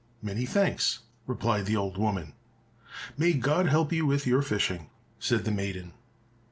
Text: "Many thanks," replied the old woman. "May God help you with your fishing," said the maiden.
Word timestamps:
"Many 0.23 0.47
thanks," 0.47 0.97
replied 1.27 1.67
the 1.67 1.75
old 1.75 1.95
woman. 1.95 2.33
"May 3.19 3.33
God 3.33 3.67
help 3.67 3.93
you 3.93 4.03
with 4.03 4.25
your 4.25 4.41
fishing," 4.41 4.89
said 5.19 5.45
the 5.45 5.51
maiden. 5.51 5.93